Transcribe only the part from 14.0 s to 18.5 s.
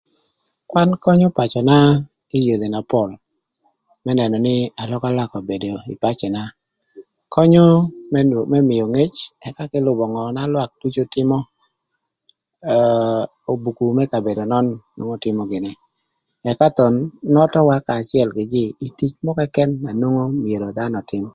kabedo nön tïmö gïnï ëka thon nöthöwa kanya acël kï